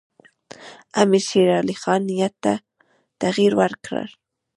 امیرشیرعلي 1.01 1.75
خان 1.81 2.01
نیت 2.09 2.33
ته 2.43 2.53
تغییر 3.21 3.53
ورکړ. 3.61 4.05